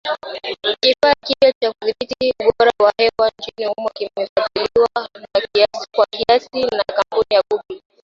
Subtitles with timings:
[0.81, 5.09] Kifaa kipya cha kudhibiti ubora wa hewa nchini humo kimefadhiliwa
[5.95, 7.81] kwa kiasi na kampuni ya Google